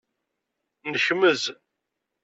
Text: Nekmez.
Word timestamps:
Nekmez. 0.91 1.41